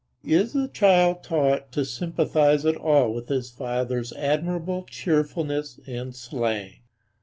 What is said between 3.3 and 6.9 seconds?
father's admirable cheerfulness and slang?